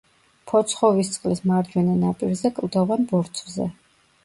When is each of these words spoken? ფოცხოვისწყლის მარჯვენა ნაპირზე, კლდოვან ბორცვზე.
ფოცხოვისწყლის 0.51 1.43
მარჯვენა 1.51 1.99
ნაპირზე, 2.05 2.53
კლდოვან 2.59 3.09
ბორცვზე. 3.15 3.71